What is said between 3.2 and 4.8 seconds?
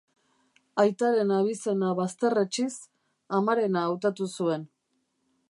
amarena hautatu zuen.